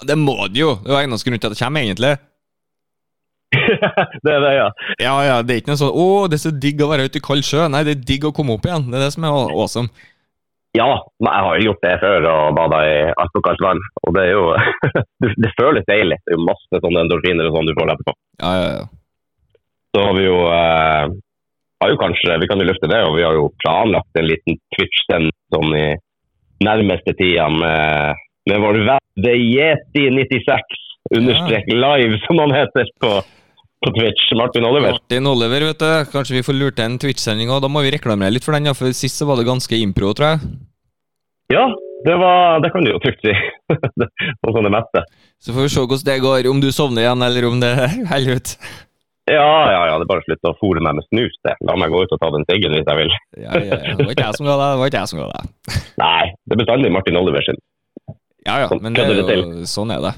Det 0.08 0.16
må 0.20 0.36
det 0.48 0.62
jo! 0.62 0.76
Det 0.84 0.92
er 0.92 1.02
jo 1.02 1.08
eneste 1.10 1.30
grunn 1.30 1.40
til 1.44 1.50
at 1.52 1.56
det 1.58 1.64
kommer, 1.64 1.84
egentlig. 1.84 2.14
det 4.24 4.32
er 4.34 4.42
det, 4.42 4.54
ja. 4.58 4.68
Ja, 5.04 5.14
ja, 5.28 5.36
Det 5.46 5.54
er 5.56 5.62
ikke 5.62 5.74
noe 5.74 5.82
sånn 5.82 5.94
'Å, 5.94 6.08
det 6.30 6.40
er 6.40 6.44
så 6.48 6.54
digg 6.66 6.82
å 6.82 6.90
være 6.90 7.06
ute 7.10 7.20
i 7.20 7.26
kald 7.28 7.46
sjø'. 7.46 7.68
Nei, 7.70 7.84
det 7.86 7.94
er 7.98 8.06
digg 8.10 8.26
å 8.26 8.34
komme 8.36 8.56
opp 8.56 8.66
igjen. 8.66 8.88
Det 8.90 8.98
er 8.98 9.06
det 9.06 9.14
som 9.14 9.28
er 9.28 9.36
awesome. 9.54 9.90
Ja, 10.74 10.88
men 11.22 11.30
jeg 11.30 11.44
har 11.46 11.58
jo 11.60 11.66
gjort 11.68 11.84
det 11.86 11.92
før 12.02 12.26
og 12.32 12.56
bada 12.58 12.80
i 12.90 12.96
alt 13.22 13.36
og 13.38 13.50
vann. 13.62 13.82
Og 14.08 14.16
det 14.16 14.24
er 14.26 14.32
jo 14.34 14.46
det- 15.22 15.36
Det 15.44 15.52
føles 15.60 15.86
deilig. 15.86 16.18
Det 16.26 16.34
er 16.34 16.38
jo 16.40 16.48
masse 16.50 16.82
sånne 16.82 17.04
endorfiner 17.06 17.46
og 17.52 17.54
sånn 17.60 17.70
du 17.70 17.76
får 17.78 17.94
etterpå. 17.94 18.14
Ja, 18.42 18.52
ja, 18.58 18.70
ja. 18.80 18.86
Så 19.94 20.02
har 20.08 20.14
vi 20.18 20.24
jo 20.26 20.38
eh, 20.50 21.06
har 21.84 21.90
jo 21.94 21.98
kanskje, 22.02 22.40
Vi 22.42 22.48
kan 22.50 22.58
jo 22.58 22.66
løfte 22.66 22.90
det, 22.90 23.04
og 23.06 23.14
vi 23.20 23.22
har 23.28 23.34
jo 23.38 23.52
planlagt 23.62 24.18
en 24.18 24.26
liten 24.26 24.58
Twitch-send 24.74 25.30
sånn 25.54 25.76
i 25.78 25.86
nærmeste 26.66 27.14
tida 27.20 27.46
med, 27.54 28.16
med 28.50 28.63
vår 28.63 28.81
venn 28.88 29.04
The 29.24 29.34
Yeti96 29.38 30.81
understrek 31.13 31.69
live, 31.69 32.18
som 32.25 32.40
han 32.42 32.54
heter 32.56 32.90
på, 33.04 33.12
på 33.86 33.94
Twitch. 33.98 34.31
Martin 34.40 34.66
Oliver. 34.66 34.95
Martin 34.98 35.28
Oliver, 35.30 35.68
vet 35.69 35.84
du. 35.84 36.12
Kanskje 36.12 36.40
vi 36.40 36.45
får 36.48 36.57
lurt 36.57 36.78
til 36.80 36.88
en 36.88 37.00
Twitch-sending 37.01 37.51
òg. 37.54 37.62
Da 37.63 37.72
må 37.72 37.84
vi 37.86 37.94
reklamere 37.94 38.34
litt 38.34 38.45
for 38.45 38.56
den, 38.57 38.69
ja, 38.72 38.75
for 38.78 38.94
sist 38.98 39.22
så 39.22 39.28
var 39.30 39.40
det 39.40 39.50
ganske 39.50 39.78
impro, 39.80 40.13
tror 40.18 40.34
jeg. 40.34 40.54
Ja, 41.54 41.68
det, 42.07 42.16
var, 42.18 42.63
det 42.63 42.72
kan 42.74 42.88
du 42.88 42.94
jo 42.94 43.04
trygt 43.04 43.22
si. 43.25 43.36
på 43.69 44.48
Sånn 44.48 44.57
som 44.57 44.66
det 44.66 44.74
meste. 44.74 45.04
Så 45.44 45.54
får 45.54 45.68
vi 45.68 45.75
se 45.75 45.84
hvordan 45.84 46.10
det 46.10 46.24
går, 46.24 46.50
om 46.50 46.63
du 46.63 46.72
sovner 46.74 47.06
igjen, 47.06 47.28
eller 47.28 47.51
om 47.51 47.62
det 47.62 47.75
holder 48.12 48.39
ut. 48.42 48.56
Ja, 49.31 49.51
ja, 49.72 49.84
ja. 49.88 49.94
Det 50.00 50.04
er 50.04 50.10
bare 50.10 50.24
å 50.24 50.25
slutte 50.25 50.51
å 50.51 50.57
fòre 50.60 50.81
meg 50.84 50.98
med 50.98 51.06
snus. 51.07 51.36
det. 51.48 51.54
La 51.63 51.78
meg 51.80 51.94
gå 51.94 52.01
ut 52.04 52.12
og 52.12 52.19
ta 52.19 52.31
den 52.34 52.44
siggen 52.50 52.74
hvis 52.75 52.89
jeg 52.89 53.00
vil. 53.00 53.13
Ja, 53.39 53.54
ja, 53.56 53.78
ja. 53.78 53.94
Det 53.96 54.07
var 54.07 54.16
ikke 54.16 54.25
jeg 54.25 54.39
som 54.39 54.50
ga 54.50 54.57
deg, 54.60 54.74
det 54.74 54.81
var 54.81 54.92
ikke 54.92 55.04
jeg 55.04 55.12
som 55.13 55.22
ga 55.22 55.30
deg. 55.31 55.54
Nei, 56.04 56.25
det 56.34 56.56
er 56.57 56.62
bestandig 56.63 56.92
Martin 56.92 57.19
Oliver 57.22 57.46
sin. 57.46 57.62
Ja, 58.54 58.68
ja, 58.68 58.78
men 58.82 58.94
det 58.94 59.08
er 59.08 59.40
jo, 59.40 59.64
sånn 59.66 59.90
er 59.94 60.04
det. 60.04 60.14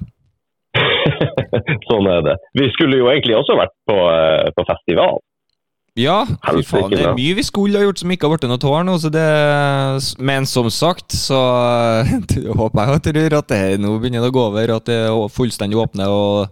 sånn 1.90 2.10
er 2.12 2.26
det. 2.26 2.36
Vi 2.60 2.68
skulle 2.74 3.00
jo 3.00 3.08
egentlig 3.08 3.38
også 3.38 3.56
vært 3.56 3.72
på, 3.88 3.96
eh, 4.12 4.50
på 4.58 4.66
festival. 4.68 5.22
Ja, 5.96 6.26
fy 6.28 6.60
faen, 6.68 6.92
det 6.92 7.06
er 7.06 7.14
mye 7.16 7.38
vi 7.38 7.44
skulle 7.48 7.80
ha 7.80 7.86
gjort 7.86 8.02
som 8.02 8.12
ikke 8.12 8.28
har 8.28 8.34
blitt 8.34 8.50
noe 8.52 8.72
av 8.76 8.82
nå, 8.84 8.98
så 9.00 9.08
det 9.14 9.24
Men 10.20 10.44
som 10.44 10.68
sagt, 10.68 11.16
så 11.16 11.40
håper 12.60 12.82
jeg 12.82 12.98
og 12.98 13.06
tror 13.06 13.38
at 13.40 13.54
det 13.54 13.62
nå 13.80 13.94
begynner 13.96 14.26
det 14.26 14.34
å 14.34 14.36
gå 14.36 14.44
over, 14.50 14.76
at 14.76 14.90
det 14.92 14.98
er 15.06 15.32
fullstendig 15.32 15.80
åpne 15.80 16.10
og 16.12 16.52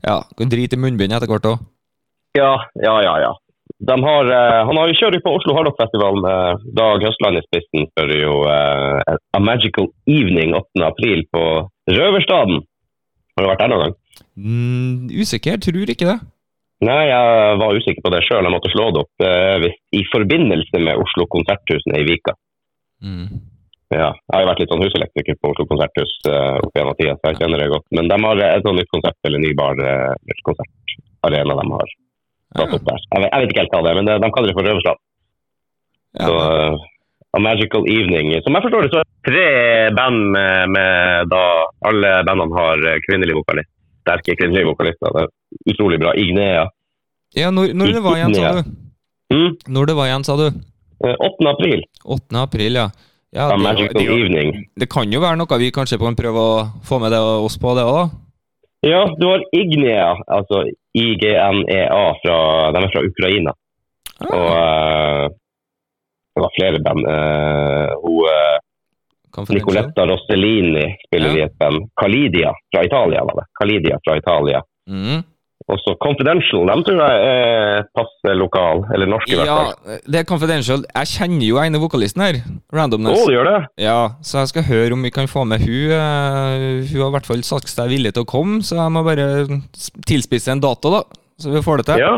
ja, 0.00 0.22
kan 0.38 0.48
drite 0.48 0.80
i 0.80 0.80
munnbind 0.80 1.12
etter 1.12 1.28
hvert 1.28 1.50
òg. 1.52 1.60
Ja, 2.38 2.54
ja, 2.80 2.96
ja. 3.04 3.18
ja. 3.26 3.34
De 3.82 4.02
har, 4.02 4.24
eh, 4.30 4.60
han 4.66 4.78
har 4.78 4.90
jo 4.90 4.98
kjørt 4.98 5.24
på 5.24 5.32
Oslo 5.34 5.56
Hardrockfestival 5.56 6.20
med 6.22 6.66
Dag 6.78 7.02
Høstland 7.02 7.40
i 7.40 7.42
spissen 7.48 7.88
for 7.96 8.12
jo 8.14 8.36
uh, 8.46 9.16
A 9.34 9.40
Magical 9.42 9.88
Evening 10.06 10.54
8. 10.54 10.84
april 10.86 11.24
på 11.34 11.42
Røverstaden. 11.90 12.60
Har 13.34 13.42
du 13.42 13.50
vært 13.50 13.64
der 13.64 13.72
noen 13.72 13.82
gang? 13.82 13.96
Mm, 14.38 15.08
usikker, 15.10 15.58
tror 15.64 15.90
ikke 15.90 16.12
det. 16.12 16.18
Nei, 16.86 17.00
jeg 17.10 17.56
var 17.62 17.78
usikker 17.78 18.04
på 18.04 18.12
det 18.14 18.20
sjøl. 18.26 18.46
Jeg 18.46 18.54
måtte 18.54 18.70
slå 18.70 18.86
det 18.94 19.02
opp. 19.02 19.24
Er 19.26 19.66
i 19.66 20.02
forbindelse 20.12 20.82
med 20.82 21.02
Oslo 21.02 21.26
Konserthusene 21.34 22.02
i 22.02 22.06
Vika. 22.06 22.36
Mm. 23.02 23.40
Ja, 23.92 24.12
jeg 24.14 24.34
har 24.34 24.44
jo 24.44 24.50
vært 24.52 24.62
litt 24.62 24.72
sånn 24.72 24.84
huselektriker 24.86 25.40
på 25.42 25.50
Oslo 25.56 25.66
Konserthus 25.70 26.14
uh, 26.30 26.62
opp 26.62 26.78
gjennom 26.78 26.94
tida, 27.00 27.16
så 27.18 27.32
jeg 27.32 27.42
kjenner 27.42 27.64
det 27.64 27.72
godt. 27.74 27.88
Men 27.98 28.06
de 28.14 28.20
har 28.28 28.44
et 28.46 28.62
sånt 28.62 28.78
nytt 28.78 28.94
konsept, 28.94 29.18
eller 29.26 29.42
ny 29.42 29.52
bar, 29.58 29.82
Uh, 29.82 30.38
konsertarena 30.46 31.58
de 31.58 31.66
har 31.74 31.92
Jeg 32.58 32.68
vet, 32.72 33.28
jeg 33.28 33.42
vet 33.42 33.52
ikke 33.52 33.62
helt 33.64 33.74
hva 33.74 33.82
det 33.84 33.90
er, 33.92 33.98
men 33.98 34.08
det, 34.08 34.16
de 34.22 34.30
kaller 34.34 34.52
det 34.52 34.56
for 34.58 34.68
Røverslag. 34.68 34.98
Ja. 36.20 36.26
Så, 36.26 36.34
eh, 36.36 36.88
A 37.32 37.40
Magical 37.40 37.86
Evening. 37.88 38.34
Som 38.44 38.58
jeg 38.58 38.66
forstår 38.66 38.84
det, 38.84 38.90
så 38.92 39.00
er 39.00 39.06
det 39.08 39.30
tre 39.30 39.46
band 39.96 40.26
med, 40.34 40.74
med 40.74 41.30
da 41.32 41.44
alle 41.88 42.10
bandene 42.28 42.58
har 42.58 42.84
eh, 42.90 43.00
kvinnelig 43.06 43.38
vokalist. 43.40 43.70
Sterke 44.02 44.36
kvinnelige 44.36 44.68
vokalister. 44.68 45.14
Det 45.14 45.22
er 45.24 45.72
utrolig 45.72 46.00
bra. 46.02 46.12
Ignea. 46.18 46.66
Ja, 47.38 47.48
når, 47.54 47.72
når 47.78 47.94
det 47.96 48.02
var 48.04 48.18
igjen, 48.18 48.34
sa 48.36 48.52
du? 48.58 48.74
Mm. 49.32 49.50
Når 49.72 49.88
det 49.88 49.96
var 49.96 50.10
igjen, 50.10 50.26
sa 50.28 50.36
du? 50.36 50.46
eh, 51.04 51.16
8. 51.18 51.48
april. 51.50 51.84
8. 52.04 52.42
april, 52.42 52.74
ja. 52.74 52.90
ja 53.32 53.48
det, 53.48 53.58
Magical 53.62 54.00
det, 54.00 54.08
det, 54.08 54.18
Evening. 54.18 54.52
det 54.76 54.88
kan 54.92 55.12
jo 55.12 55.22
være 55.22 55.38
noe 55.40 55.60
vi 55.62 55.72
kanskje 55.74 56.00
kan 56.02 56.18
prøve 56.18 56.42
å 56.42 56.58
få 56.86 57.00
med 57.02 57.14
det, 57.14 57.20
oss 57.20 57.58
på 57.60 57.74
det 57.78 57.86
òg. 57.88 58.12
Ja, 58.82 59.02
du 59.18 59.26
har 59.30 59.44
Ignea, 59.54 60.16
altså 60.26 60.64
IGNEA, 60.98 62.02
fra, 62.22 62.38
de 62.74 62.80
er 62.82 62.90
fra 62.92 63.02
Ukraina. 63.06 63.52
Og 64.26 64.48
uh, 64.48 65.28
det 66.34 66.42
var 66.42 66.54
flere 66.56 66.80
band. 66.82 67.06
Uh, 67.06 67.92
hun, 68.02 68.26
uh, 68.26 69.46
Nicoletta 69.54 70.06
Rossellini 70.06 70.84
spiller 71.06 71.30
Ja. 71.30 71.38
i 71.38 71.44
et 71.46 71.54
band. 71.58 71.86
Calidia 72.00 72.50
fra 72.74 72.84
Italia, 72.84 73.22
var 73.24 73.38
det. 73.40 73.46
Calidia 73.60 73.98
fra 74.04 74.16
Italia. 74.18 74.62
Mm. 74.90 75.22
Og 75.72 75.80
så 75.80 75.94
Confidential, 76.02 76.68
de 76.68 76.84
tror 76.84 76.98
jeg 77.00 77.28
er 77.32 77.86
passe 77.96 78.34
lokal, 78.36 78.82
eller 78.92 79.08
norsk 79.08 79.30
i 79.30 79.38
hvert 79.38 79.48
fall. 79.48 79.70
Ja, 79.72 79.98
det 80.12 80.18
er 80.20 80.26
confidential. 80.28 80.82
Jeg 80.90 81.10
kjenner 81.14 81.46
jo 81.46 81.60
ene 81.62 81.80
vokalisten 81.80 82.24
her. 82.26 82.40
Å, 82.42 82.84
oh, 82.84 83.22
du 83.24 83.32
gjør 83.32 83.48
det? 83.48 83.60
Ja, 83.80 83.96
så 84.26 84.42
jeg 84.42 84.50
skal 84.52 84.66
høre 84.68 84.98
om 84.98 85.06
vi 85.06 85.12
kan 85.14 85.30
få 85.32 85.46
med 85.48 85.64
hun. 85.64 85.94
eh, 85.96 86.84
Hun 86.90 87.00
har 87.00 87.08
i 87.08 87.14
hvert 87.16 87.30
fall 87.30 87.44
sagt 87.48 87.72
seg 87.72 87.88
villig 87.94 88.12
til 88.12 88.26
å 88.26 88.28
komme, 88.28 88.60
så 88.66 88.76
jeg 88.82 88.92
må 88.92 89.04
bare 89.06 89.28
tilspisse 90.08 90.52
en 90.52 90.60
dato, 90.60 90.92
da. 90.92 91.02
Så 91.40 91.54
vi 91.54 91.64
får 91.64 91.80
det 91.80 91.88
til. 91.88 92.04
Ja. 92.04 92.12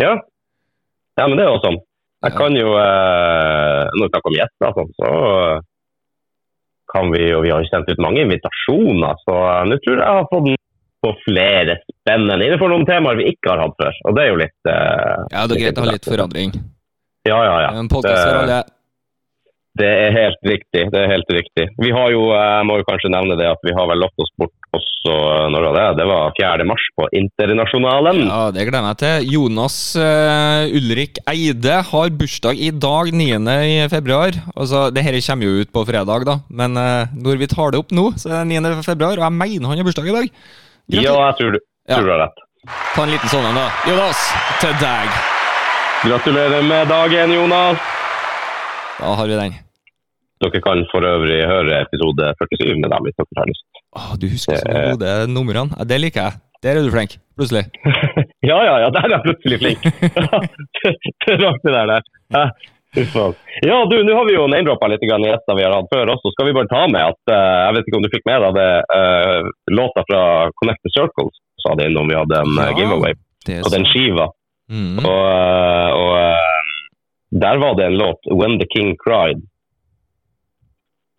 Ja, 0.00 0.14
ja 1.18 1.26
men 1.26 1.38
det 1.38 1.48
er 1.48 1.52
jo 1.52 1.62
sånn. 1.66 1.82
Jeg 2.24 2.32
kan 2.38 2.54
jo 2.56 2.70
eh, 2.80 3.82
Når 3.92 4.06
vi 4.06 4.10
snakker 4.14 4.30
om 4.30 4.36
gjester, 4.38 4.76
sånn, 4.78 4.92
så 4.96 5.10
kan 6.94 7.10
vi 7.12 7.26
jo 7.26 7.42
Vi 7.44 7.50
har 7.52 7.60
jo 7.60 7.68
sendt 7.68 7.90
ut 7.90 8.00
mange 8.02 8.22
invitasjoner, 8.24 9.18
så 9.26 9.34
eh, 9.50 9.64
nå 9.68 9.80
tror 9.82 9.98
jeg 9.98 10.04
jeg 10.04 10.20
har 10.20 10.30
fått 10.30 10.46
på 11.04 11.12
flere 11.26 11.78
spennende 11.84 12.46
innenfor 12.46 12.72
noen 12.72 12.86
temaer 12.88 13.20
vi 13.20 13.28
ikke 13.34 13.52
har 13.52 13.64
hatt 13.66 13.76
før. 13.80 13.98
Og 14.08 14.16
det 14.16 14.24
er 14.24 14.30
jo 14.32 14.38
litt 14.40 14.70
uh, 14.70 15.26
Ja, 15.34 15.44
det 15.44 15.58
er 15.58 15.66
greit 15.66 15.82
å 15.82 15.84
ha 15.84 15.92
litt 15.92 16.08
forandring. 16.08 16.56
Ja, 17.24 17.40
ja, 17.40 17.58
ja. 17.66 17.74
En 17.80 17.92
podkast 17.92 18.22
for 18.22 18.32
Det- 18.32 18.40
alle. 18.44 18.62
Det 19.74 19.88
er 19.90 20.12
helt 20.14 20.38
riktig. 20.46 20.82
det 20.92 20.98
er 21.00 21.08
helt 21.10 21.30
riktig. 21.34 21.64
Vi 21.82 21.90
har 21.90 22.12
jo, 22.14 22.28
jeg 22.30 22.66
må 22.68 22.76
jo 22.78 22.84
kanskje 22.86 23.10
nevne 23.10 23.34
det 23.34 23.48
at 23.50 23.58
vi 23.66 23.72
har 23.74 23.88
vel 23.90 23.98
lagt 24.04 24.22
oss 24.22 24.30
bort 24.38 24.52
også 24.70 25.16
når 25.50 25.66
det 25.66 25.72
det? 25.74 25.86
Det 25.98 26.06
var 26.06 26.36
4. 26.38 26.66
mars 26.68 26.84
på 26.94 27.08
Internasjonalen. 27.18 28.20
Ja, 28.28 28.52
det 28.54 28.68
gleder 28.68 28.78
jeg 28.78 28.86
meg 28.86 29.00
til. 29.02 29.26
Jonas 29.34 29.78
uh, 29.98 30.78
Ulrik 30.78 31.18
Eide 31.26 31.80
har 31.90 32.14
bursdag 32.20 32.62
i 32.62 32.70
dag, 32.70 33.10
9. 33.10 33.40
i 33.66 33.88
februar. 33.90 34.38
Altså, 34.54 34.86
det 34.94 35.02
her 35.02 35.18
kommer 35.26 35.50
jo 35.50 35.64
ut 35.66 35.74
på 35.74 35.86
fredag, 35.90 36.28
da, 36.30 36.38
men 36.54 36.78
uh, 36.78 37.10
når 37.18 37.42
vi 37.42 37.50
tar 37.50 37.74
det 37.74 37.82
opp 37.82 37.90
nå, 37.90 38.12
så 38.14 38.30
er 38.30 38.46
det 38.46 38.62
9. 38.62 38.76
februar, 38.86 39.18
og 39.18 39.26
jeg 39.26 39.38
mener 39.42 39.72
han 39.74 39.82
har 39.82 39.90
bursdag 39.90 40.06
i 40.06 40.18
dag. 40.20 40.30
Ja, 40.92 41.00
jeg 41.30 41.36
tror, 41.38 41.52
du- 41.52 41.60
Ja. 41.88 41.94
tror 41.96 42.04
du 42.06 42.10
har 42.12 42.18
rett. 42.26 42.38
Ta 42.94 43.02
en 43.02 43.10
liten 43.10 43.28
sånn 43.28 43.44
en, 43.48 43.54
da. 43.54 43.66
Jonas, 43.88 44.20
til 44.60 44.72
deg. 44.80 45.08
Gratulerer 46.04 46.62
med 46.62 46.88
dagen, 46.88 47.32
Jonas. 47.32 47.78
Da 48.98 49.14
har 49.14 49.26
vi 49.26 49.36
den. 49.36 49.54
Dere 50.44 50.60
kan 50.60 50.84
for 50.92 51.00
øvrig 51.08 51.40
høre 51.48 51.80
episode 51.84 52.34
47 52.40 52.74
med 52.80 52.90
dem 52.90 53.02
hvis 53.06 53.16
dere 53.16 53.38
har 53.40 53.46
lyst. 53.48 53.64
Åh, 53.96 54.10
du 54.20 54.26
husker 54.28 54.56
så 54.60 54.72
gode 54.90 55.12
numrene. 55.32 55.72
Ja, 55.78 55.84
det 55.84 56.00
liker 56.00 56.22
jeg. 56.28 56.32
Der 56.64 56.70
er 56.78 56.82
du 56.84 56.90
flink, 56.90 57.18
plutselig. 57.36 57.64
ja, 58.50 58.58
ja, 58.64 58.74
ja, 58.84 58.88
der 58.90 59.04
er 59.04 59.12
jeg 59.14 59.22
plutselig 59.24 59.58
flink. 59.60 59.80
det 61.26 61.36
rart 61.40 61.60
det 61.64 61.74
der. 61.74 62.00
der. 62.32 62.50
Ja, 63.66 63.78
du, 63.90 63.96
nå 64.06 64.14
har 64.16 64.26
vi 64.28 64.34
jo 64.36 64.46
name-droppa 64.50 64.88
litt 64.92 65.02
grann 65.08 65.24
i 65.24 65.30
gjester 65.30 65.56
vi 65.58 65.64
har 65.66 65.74
hatt 65.74 65.90
før 65.92 66.12
også. 66.14 66.32
Skal 66.34 66.48
vi 66.48 66.54
bare 66.56 66.70
ta 66.70 66.82
med 66.90 67.02
at 67.02 67.32
uh, 67.32 67.60
Jeg 67.66 67.76
vet 67.76 67.88
ikke 67.88 67.98
om 68.00 68.06
du 68.06 68.10
fikk 68.12 68.26
med 68.28 68.44
deg 68.44 68.58
det. 68.58 68.70
uh, 68.94 69.50
låta 69.78 70.04
fra 70.10 70.22
Connect 70.60 70.82
the 70.86 70.92
Circles 70.94 71.40
sa 71.64 71.74
det 71.78 71.88
innom 71.90 72.08
vi 72.10 72.18
hadde 72.18 72.38
en 72.44 72.58
eh, 72.60 72.70
Ja. 72.70 72.76
giveaway 72.78 73.14
på 73.64 73.70
den 73.72 73.86
skiva. 73.88 74.28
Mm. 74.70 74.98
Og, 75.04 75.24
og 76.00 77.40
der 77.44 77.58
var 77.60 77.74
det 77.78 77.86
en 77.86 77.98
låt, 77.98 78.20
'When 78.30 78.58
the 78.60 78.66
King 78.76 78.96
Cried'. 79.00 79.42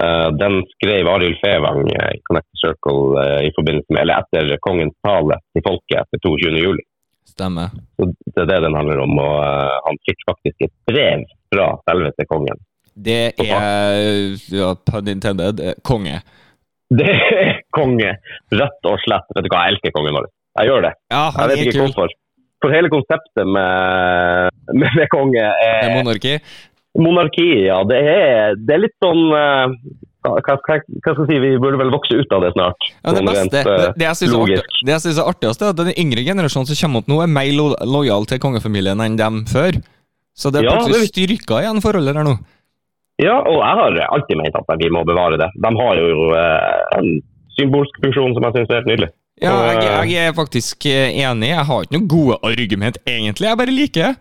Uh, 0.03 0.29
den 0.37 0.63
skrev 0.75 1.07
Arild 1.07 1.37
Fevang 1.41 1.87
i 1.87 2.19
Connect 2.27 2.47
the 2.51 2.59
Circle 2.67 3.15
uh, 3.15 3.41
i 3.47 3.51
forbindelse 3.55 3.93
med, 3.93 4.01
eller 4.01 4.21
etter 4.21 4.57
kongens 4.67 4.95
tale 5.07 5.37
til 5.55 5.63
folket 5.67 6.01
etter 6.01 6.19
22. 6.27 6.51
juli. 6.65 6.83
Stemmer. 7.29 7.73
Så 7.97 8.07
det 8.35 8.41
er 8.43 8.49
det 8.53 8.61
den 8.67 8.77
handler 8.77 9.01
om. 9.03 9.17
Og 9.19 9.35
uh, 9.41 9.75
han 9.87 9.97
fikk 10.07 10.23
faktisk 10.29 10.67
et 10.67 10.73
brev 10.89 11.25
fra 11.53 11.67
selveste 11.89 12.25
kongen. 12.29 12.61
Det 12.95 13.17
er, 13.43 14.35
ja, 14.55 14.69
pun 14.87 15.09
intended, 15.11 15.59
konge. 15.83 16.21
Det 16.95 17.09
er 17.09 17.55
konge, 17.73 18.11
rett 18.53 18.85
og 18.87 18.99
slett. 19.01 19.25
Vet 19.35 19.47
du 19.47 19.49
hva, 19.49 19.63
jeg 19.65 19.73
elsker 19.73 19.93
kongen 19.95 20.15
vår. 20.19 20.27
Jeg 20.61 20.69
gjør 20.69 20.83
det. 20.85 20.91
Ja, 21.11 21.23
Jeg 21.33 21.49
vet 21.49 21.55
er 21.57 21.63
ikke 21.71 21.81
hvorfor. 21.81 22.13
For 22.63 22.71
hele 22.71 22.91
konseptet 22.93 23.49
med, 23.51 24.53
med, 24.79 24.93
med 25.01 25.09
konge 25.11 25.41
Med 25.41 25.89
er 25.89 25.95
monarki. 25.97 26.35
monarki. 27.01 27.47
Ja, 27.65 27.79
det 27.89 27.97
er, 28.13 28.55
det 28.61 28.77
er 28.77 28.83
litt 28.85 28.95
sånn 29.03 29.23
eh, 29.35 29.73
hva, 30.25 30.39
hva, 30.41 30.55
hva 30.57 31.13
skal 31.13 31.21
jeg 31.21 31.27
si, 31.29 31.37
Vi 31.43 31.51
burde 31.61 31.77
vel 31.81 31.91
vokse 31.93 32.17
ut 32.17 32.31
av 32.35 32.41
det 32.45 32.51
snart. 32.55 32.87
Ja, 33.03 33.11
det 33.13 33.21
Sånn 33.21 33.29
beste, 33.29 33.41
rent, 33.41 33.51
det, 33.55 33.75
eh, 33.85 33.93
det 34.01 34.07
jeg 34.07 34.17
synes 34.21 34.35
artig- 34.39 34.81
det 34.85 34.93
jeg 34.95 35.03
synes 35.05 35.19
er 35.21 35.29
artigst, 35.31 35.61
er 35.61 35.69
at 35.73 35.79
den 35.81 35.93
yngre 36.03 36.23
generasjonen 36.25 36.67
som 36.71 36.79
kommer 36.81 37.03
opp 37.03 37.11
nå, 37.13 37.21
er 37.23 37.31
mer 37.37 37.51
lo 37.55 37.67
lojal 37.85 38.25
til 38.29 38.41
kongefamilien 38.43 39.03
enn 39.05 39.17
dem 39.19 39.45
før. 39.45 39.77
Så 40.35 40.51
det 40.51 40.61
er 40.61 40.67
Ja, 40.67 40.75
plutselig 40.75 41.05
det- 41.05 41.13
styrka 41.13 41.61
igjen 41.63 41.81
forholdet 41.81 42.13
der 42.17 42.23
nå. 42.27 42.35
Ja, 43.23 43.37
og 43.39 43.61
jeg 43.63 43.75
har 43.79 44.09
alltid 44.11 44.37
ment 44.37 44.55
at 44.59 44.77
vi 44.81 44.89
må 44.91 45.05
bevare 45.07 45.37
det. 45.39 45.47
De 45.55 45.71
har 45.79 45.95
jo 45.95 46.33
eh, 46.35 46.99
en 46.99 47.21
symbolsk 47.55 47.95
funksjon 48.03 48.33
som 48.35 48.43
jeg 48.43 48.53
syns 48.57 48.69
er 48.69 48.75
helt 48.81 48.89
nydelig. 48.91 49.09
Ja, 49.41 49.51
jeg, 49.71 49.83
eh, 49.83 50.03
jeg 50.11 50.27
er 50.29 50.33
faktisk 50.35 50.85
enig. 50.85 51.47
Jeg 51.51 51.65
har 51.67 51.81
ikke 51.83 51.95
noen 51.95 52.07
gode 52.11 52.35
argument, 52.43 52.97
egentlig. 53.07 53.47
Jeg 53.47 53.57
bare 53.57 53.71
liker 53.71 54.01
det. 54.03 54.15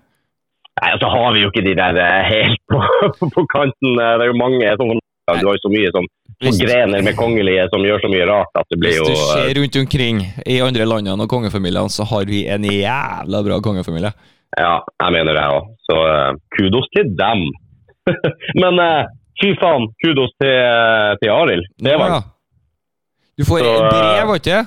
Nei, 0.74 0.90
så 0.90 0.94
altså, 0.98 1.08
har 1.14 1.32
vi 1.34 1.42
jo 1.44 1.50
ikke 1.52 1.64
de 1.68 1.74
der 1.78 1.98
helt 2.26 2.62
på, 2.70 2.78
på 3.34 3.42
kanten. 3.54 3.94
Det 3.94 4.22
er 4.26 4.30
jo 4.30 4.38
mange 4.38 4.72
sånn 4.78 4.94
ja, 4.98 5.02
Du 5.24 5.46
har 5.48 5.54
jo 5.56 5.62
så 5.64 5.70
mye 5.72 5.90
som 5.94 6.04
Hvis- 6.44 6.58
grener 6.60 7.02
med 7.02 7.16
kongelige 7.16 7.64
som 7.72 7.80
gjør 7.80 8.00
så 8.04 8.08
mye 8.12 8.26
rart 8.28 8.52
at 8.60 8.66
det 8.70 8.78
blir 8.80 8.96
jo 8.98 9.04
Hvis 9.08 9.16
du 9.16 9.24
eh, 9.24 9.46
ser 9.48 9.60
rundt 9.60 9.76
omkring 9.80 10.16
i 10.46 10.60
andre 10.60 10.84
landene 10.84 11.22
og 11.24 11.28
kongefamiliene, 11.32 11.88
så 11.88 12.04
har 12.04 12.24
vi 12.28 12.44
en 12.46 12.64
jævla 12.64 13.40
bra 13.46 13.60
kongefamilie. 13.64 14.12
Ja, 14.58 14.74
jeg 15.02 15.12
mener 15.16 15.32
det 15.34 15.44
òg. 15.50 15.70
Så 15.88 15.94
uh, 15.96 16.36
kudos 16.56 16.86
til 16.94 17.08
dem. 17.18 17.40
Men 18.62 18.78
uh, 18.78 19.08
fy 19.40 19.54
faen, 19.58 19.88
kudos 20.04 20.30
til, 20.40 20.52
eh, 20.52 21.16
til 21.22 21.30
Arild. 21.32 21.64
Det 21.82 21.96
var 21.98 22.08
Ja. 22.18 22.20
Du 23.38 23.42
får 23.44 23.58
Så, 23.64 23.72
brev, 23.90 24.18
eh, 24.20 24.26
var 24.28 24.34
ikke 24.38 24.52
det? 24.58 24.66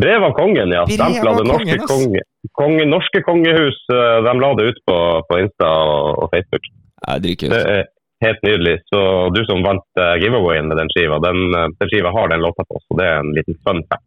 Brev 0.00 0.22
av 0.24 0.32
kongen, 0.38 0.70
ja. 0.72 0.84
Stempla 0.88 1.34
det 1.36 1.44
norske, 1.46 1.76
kongen, 1.76 1.88
konge, 1.90 2.20
konge, 2.60 2.86
norske 2.88 3.20
kongehus. 3.26 3.76
eh, 3.92 4.22
De 4.24 4.32
la 4.40 4.54
det 4.54 4.64
ut 4.70 4.78
på, 4.88 4.96
på 5.28 5.38
Insta 5.42 5.68
og, 5.68 6.22
og 6.22 6.30
Facebook. 6.32 6.64
Jeg 7.08 7.22
drikker 7.26 7.48
Det 7.52 7.60
er 7.74 7.84
helt 8.24 8.42
nydelig. 8.46 8.78
Så 8.90 9.00
du 9.34 9.42
som 9.48 9.62
vant 9.64 10.00
eh, 10.00 10.16
giveawayen 10.22 10.68
med 10.70 10.80
den 10.80 10.90
skiva, 10.94 11.20
den, 11.22 11.46
eh, 11.54 11.70
den 11.80 11.92
skiva 11.92 12.12
har 12.14 12.32
den 12.32 12.44
låta 12.44 12.66
på, 12.68 12.80
så 12.86 12.98
det 13.00 13.06
er 13.10 13.22
en 13.22 13.32
liten 13.36 13.58
fun 13.66 13.82
fact. 13.88 14.06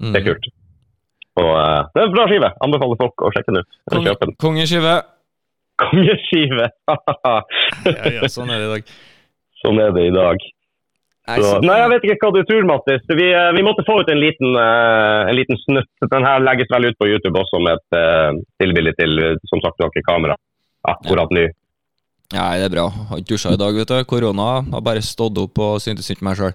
Mm. 0.00 0.12
Det 0.12 0.20
er 0.20 0.26
kult. 0.30 0.50
Og 1.40 1.50
uh, 1.54 1.88
det 1.94 2.00
er 2.02 2.06
en 2.08 2.14
bra 2.14 2.26
skive. 2.28 2.48
Anbefaler 2.64 3.00
folk 3.00 3.24
å 3.24 3.32
sjekke 3.34 3.54
den 3.54 3.62
ut. 3.62 4.22
Den. 4.22 4.32
Kongeskive. 4.42 4.94
Kongeskive! 5.80 6.66
Ja, 6.90 7.36
ja, 8.12 8.28
sånn 8.28 8.50
er 8.52 8.60
det 8.60 8.66
i 8.66 8.72
dag. 8.74 8.90
sånn 9.62 9.78
er 9.80 9.94
det 9.96 10.08
i 10.08 10.16
dag. 10.16 10.42
Så, 11.30 11.44
så- 11.46 11.60
nei, 11.62 11.76
jeg 11.78 11.92
vet 11.92 12.06
ikke 12.08 12.26
hva 12.26 12.32
du 12.34 12.40
tror, 12.48 12.66
Mattis. 12.68 13.04
Vi, 13.06 13.28
vi 13.56 13.64
måtte 13.64 13.84
få 13.86 14.00
ut 14.02 14.10
en 14.12 14.20
liten, 14.20 14.56
uh, 14.58 15.30
en 15.30 15.36
liten 15.38 15.60
snutt. 15.62 15.90
Den 16.10 16.26
her 16.26 16.42
legges 16.44 16.72
vel 16.72 16.90
ut 16.90 16.98
på 17.00 17.08
YouTube 17.08 17.40
også 17.40 17.62
med 17.62 17.78
et 17.78 17.98
uh, 18.00 18.42
tilbilde 18.60 18.96
til 18.98 19.24
som 19.52 19.62
sagt 19.64 19.80
noe 19.80 20.04
kamera. 20.08 20.36
Akkurat 20.90 21.32
nå. 21.36 21.46
Nei, 22.30 22.60
det 22.62 22.68
er 22.68 22.74
bra. 22.76 22.86
Jeg 22.94 23.06
Har 23.10 23.22
ikke 23.22 23.34
dusja 23.34 23.52
i 23.54 23.60
dag, 23.60 23.78
vet 23.80 23.90
du. 23.90 24.00
Korona 24.06 24.48
har 24.62 24.82
bare 24.86 25.02
stått 25.02 25.38
opp 25.42 25.58
og 25.58 25.80
syntes 25.82 26.10
ikke 26.12 26.26
meg 26.28 26.38
sjøl. 26.38 26.54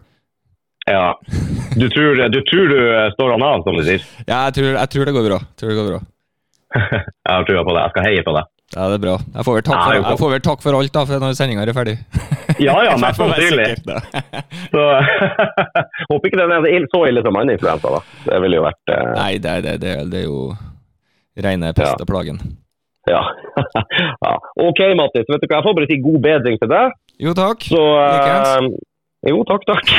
Ja. 0.87 1.15
Du 1.75 1.87
tror, 1.89 2.19
du 2.29 2.41
tror 2.45 2.67
du 2.69 2.77
eh, 2.79 3.07
står 3.15 3.31
han 3.35 3.43
av, 3.43 3.63
som 3.65 3.77
du 3.77 3.83
sier? 3.83 4.03
Ja, 4.27 4.45
jeg 4.47 4.59
tror, 4.59 4.75
jeg 4.77 4.91
tror 4.93 5.09
det 5.09 5.15
går 5.17 5.25
bra. 5.27 5.39
Jeg 5.41 5.61
Tror 5.61 5.71
det 5.73 5.79
går 5.79 5.89
bra. 5.93 6.03
Jeg 7.25 7.31
har 7.31 7.45
trua 7.47 7.63
på 7.65 7.73
det. 7.73 7.81
Jeg 7.81 7.93
skal 7.93 8.05
heie 8.05 8.23
på 8.25 8.33
deg. 8.35 8.51
Ja, 8.75 8.87
det 8.89 8.95
er 8.97 9.03
bra. 9.03 9.15
Jeg 9.35 9.45
får 9.47 9.55
vel 9.55 9.63
takk 9.65 9.79
for, 9.79 9.95
jeg 9.95 10.19
får 10.19 10.31
vel 10.33 10.43
takk 10.45 10.63
for 10.63 10.77
alt 10.79 10.93
da, 10.95 11.03
for 11.05 11.23
når 11.23 11.35
sendinga 11.37 11.65
er 11.65 11.77
ferdig. 11.77 11.97
Ja, 12.61 12.75
ja, 12.85 12.93
mest 13.01 13.19
sannsynlig. 13.19 13.65
Så 14.71 14.83
håper 16.07 16.29
ikke 16.29 16.39
den 16.39 16.53
er 16.55 16.85
så 16.93 17.01
ille 17.09 17.23
som 17.25 17.35
andeinfluensa, 17.35 17.91
da. 17.97 18.19
Det 18.29 18.37
ville 18.45 18.61
jo 18.61 18.63
vært 18.63 18.93
uh... 18.93 19.09
Nei, 19.17 19.31
det, 19.43 19.55
det, 19.65 19.73
det, 19.83 19.95
det 20.13 20.21
er 20.21 20.29
jo 20.29 20.53
reine 21.43 21.73
pest 21.75 21.99
og 21.99 22.07
plagen. 22.07 22.39
Ja. 23.09 23.21
ja. 24.25 24.33
OK, 24.67 24.81
Mattis. 24.97 25.27
Vet 25.29 25.43
du 25.43 25.47
hva, 25.47 25.59
jeg 25.59 25.67
får 25.67 25.77
bare 25.77 25.89
si 25.91 26.01
god 26.03 26.19
bedring 26.25 26.59
til 26.61 26.71
deg. 26.71 26.97
Jo, 27.25 27.35
takk. 27.37 27.67
Så 27.69 27.81
uh, 27.81 28.67
Jo, 29.25 29.39
takk, 29.49 29.63
takk. 29.69 29.93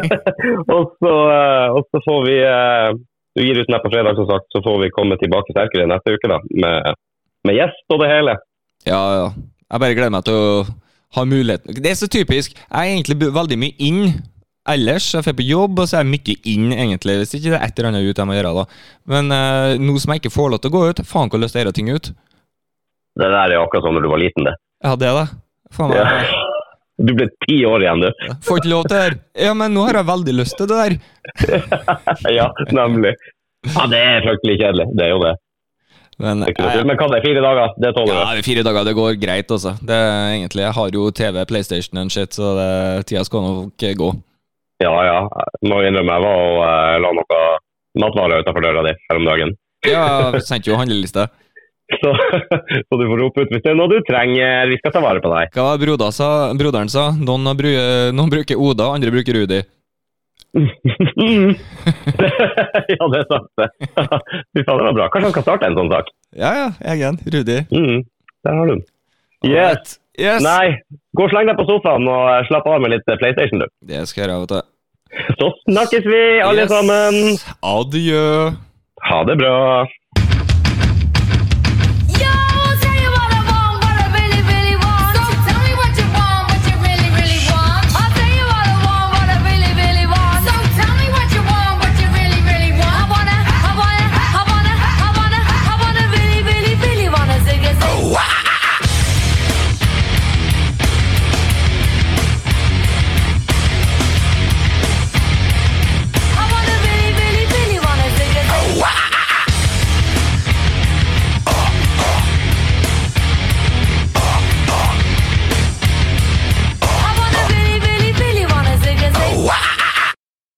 og, 0.76 0.96
så, 0.98 1.12
uh, 1.12 1.76
og 1.76 1.84
så 1.88 2.02
får 2.04 2.26
vi 2.26 2.38
uh, 2.42 2.96
Du 3.38 3.44
gir 3.44 3.60
ut 3.60 3.70
den 3.70 3.80
på 3.84 3.92
fredag, 3.92 4.18
som 4.18 4.26
sagt, 4.30 4.48
så 4.54 4.62
får 4.64 4.82
vi 4.82 4.94
komme 4.96 5.20
tilbake 5.20 5.54
sterkere 5.54 5.86
neste 5.90 6.16
uke 6.16 6.30
da, 6.30 6.40
med, 6.64 6.98
med 7.46 7.60
gjest 7.60 7.94
og 7.94 8.02
det 8.02 8.10
hele. 8.10 8.34
Ja, 8.88 9.02
ja. 9.20 9.28
Jeg 9.68 9.84
bare 9.84 9.96
gleder 9.96 10.14
meg 10.14 10.26
til 10.26 10.38
å 10.40 10.50
ha 11.16 11.24
muligheten. 11.28 11.76
Det 11.76 11.92
er 11.92 11.98
så 12.00 12.08
typisk. 12.10 12.56
Jeg 12.56 12.72
er 12.72 12.96
egentlig 12.96 13.32
veldig 13.36 13.58
mye 13.60 13.76
inn 13.84 14.18
ellers. 14.68 15.12
Jeg 15.14 15.24
får 15.24 15.36
på 15.38 15.46
jobb, 15.48 15.82
og 15.82 15.88
så 15.88 15.98
er 15.98 16.04
jeg 16.04 16.12
mye 16.14 16.36
inn, 16.52 16.72
egentlig. 16.76 17.18
Hvis 17.22 17.36
ikke 17.36 17.52
det 17.52 17.58
er 17.58 17.66
et 17.66 17.78
eller 17.78 17.90
annet 17.92 18.08
ut 18.08 18.22
jeg 18.22 18.28
må 18.28 18.36
gjøre, 18.36 18.54
da. 18.58 18.64
Men 19.12 19.34
uh, 19.34 19.76
nå 19.80 19.96
som 20.00 20.12
jeg 20.12 20.22
ikke 20.22 20.34
får 20.34 20.50
lov 20.52 20.62
til 20.62 20.72
å 20.72 20.76
gå 20.76 20.82
ut, 20.90 21.04
faen 21.08 21.32
hvor 21.32 21.42
lyst 21.42 21.56
til 21.56 21.62
å 21.62 21.66
gjøre 21.66 21.76
ting 21.78 21.92
ut. 21.92 22.10
Det 23.18 23.26
der 23.28 23.38
er 23.40 23.56
jo 23.58 23.64
akkurat 23.66 23.86
som 23.86 23.96
når 23.96 24.06
du 24.06 24.12
var 24.12 24.22
liten, 24.22 24.46
det. 24.46 24.54
Ja, 24.84 24.94
det, 24.98 25.14
da. 25.16 25.26
Faen 25.74 25.96
Ja. 25.96 26.06
Du 26.98 27.12
ble 27.14 27.28
ti 27.46 27.60
år 27.62 27.84
igjen, 27.84 28.00
du. 28.02 28.30
Får 28.42 28.58
ikke 28.58 28.70
lov 28.72 28.80
til 28.88 28.96
det 28.96 29.02
her. 29.04 29.14
Ja, 29.46 29.52
men 29.54 29.70
nå 29.70 29.84
har 29.86 30.00
jeg 30.00 30.06
veldig 30.08 30.32
lyst 30.34 30.56
til 30.58 30.66
det 30.66 30.78
der. 30.80 30.96
ja, 32.38 32.48
nemlig. 32.74 33.12
Ja, 33.70 33.84
det 33.92 34.00
er 34.02 34.24
fryktelig 34.24 34.56
kjedelig. 34.58 34.86
Det 34.98 35.04
er 35.06 35.12
jo 35.12 35.20
det. 35.22 35.36
Men, 36.18 36.42
det 36.42 36.56
er. 36.58 36.82
Men 36.82 36.98
hva 36.98 37.06
det 37.12 37.20
er 37.20 37.26
fire 37.28 37.44
dager? 37.44 37.76
Det 37.78 37.92
tåler 37.94 38.10
du. 38.10 38.18
ja, 38.18 38.32
det 38.34 38.42
fire 38.48 38.64
dager, 38.66 38.88
det 38.88 38.96
går 38.98 39.20
greit, 39.22 39.54
altså. 39.54 39.76
Det 39.78 39.94
er 39.94 40.32
egentlig, 40.32 40.64
Jeg 40.66 40.76
har 40.80 40.98
jo 40.98 41.10
TV, 41.14 41.38
PlayStation 41.46 42.02
og 42.02 42.10
shit, 42.10 42.34
så 42.34 42.50
det, 42.58 42.72
tida 43.06 43.22
skal 43.28 43.46
nok 43.46 43.86
gå. 44.02 44.10
Ja, 44.82 44.94
ja. 45.06 45.18
Må 45.70 45.78
innrømme 45.86 46.18
jeg 46.18 46.26
var 46.26 46.42
og 46.48 46.58
eh, 46.66 46.98
la 47.02 47.14
noe 47.14 47.38
matvarer 47.98 48.42
utenfor 48.42 48.66
døra 48.66 48.82
di 48.86 48.94
her 48.98 49.20
om 49.22 49.26
dagen. 49.26 49.54
Ja, 49.86 50.02
sendte 50.42 50.72
jo 50.72 50.78
handleliste. 50.80 51.28
Så, 51.88 52.10
så 52.88 52.98
du 53.00 53.04
får 53.08 53.18
rope 53.22 53.42
ut 53.46 53.52
hvis 53.54 53.62
det 53.64 53.70
er 53.72 53.78
noe 53.78 53.88
du 53.88 53.98
trenger. 54.04 54.68
Vi 54.68 54.76
skal 54.82 54.92
ta 54.92 55.00
vare 55.04 55.22
på 55.24 55.30
deg. 55.32 55.50
Hva 55.56 55.64
var 55.70 55.78
broda 55.82 56.10
sa, 56.12 56.28
broderen 56.58 56.90
sa? 56.92 57.08
Noen, 57.16 57.46
har 57.48 57.56
bru, 57.58 57.70
noen 58.12 58.32
bruker 58.32 58.60
Oda, 58.60 58.90
andre 58.98 59.12
bruker 59.14 59.38
Rudi. 59.40 59.60
ja, 62.88 63.04
det 63.12 63.18
er 63.20 63.26
sant, 63.28 63.48
det. 63.60 63.68
Fy 64.56 64.64
faen, 64.64 64.78
det 64.80 64.86
var 64.88 64.94
bra. 64.96 65.08
Kanskje 65.12 65.28
han 65.30 65.36
kan 65.36 65.46
starte 65.46 65.68
en 65.68 65.76
sånn 65.78 65.90
sak? 65.92 66.06
Ja, 66.36 66.52
ja, 66.56 66.68
egen. 66.94 67.18
Rudi. 67.24 67.58
Mm, 67.72 67.98
der 68.46 68.58
har 68.60 68.70
du 68.70 68.74
den. 68.76 68.84
Yes. 69.46 69.98
Yes. 70.18 70.42
Nei, 70.42 70.72
gå 71.14 71.28
og 71.28 71.30
sleng 71.30 71.46
deg 71.46 71.54
på 71.60 71.66
sofaen 71.68 72.08
og 72.10 72.24
eh, 72.32 72.40
slapp 72.48 72.66
av 72.66 72.80
med 72.82 72.90
litt 72.96 73.06
eh, 73.06 73.18
PlayStation, 73.20 73.62
du. 73.62 73.68
Det 73.86 74.00
skal 74.10 74.24
jeg 74.24 74.30
gjøre, 74.32 74.40
vet 74.42 74.54
du. 74.56 74.60
Så 75.38 75.46
snakkes 75.68 76.04
vi, 76.10 76.22
alle 76.42 76.64
Yes. 76.64 76.72
sammen. 76.72 77.14
Adjø. 77.64 78.24
Ha 79.08 79.20
det 79.28 79.36
bra. 79.40 79.54